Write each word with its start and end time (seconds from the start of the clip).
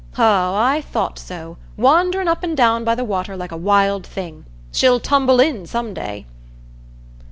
Ah, 0.17 0.55
I 0.55 0.81
thought 0.81 1.19
so,—wanderin' 1.19 2.27
up 2.27 2.43
an' 2.43 2.55
down 2.55 2.83
by 2.83 2.95
the 2.95 3.03
water, 3.03 3.37
like 3.37 3.51
a 3.51 3.55
wild 3.55 4.03
thing: 4.03 4.47
She'll 4.71 4.99
tumble 4.99 5.39
in 5.39 5.67
some 5.67 5.93
day." 5.93 6.25